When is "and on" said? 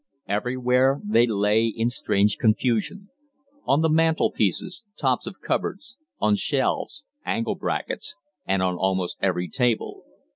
8.47-8.77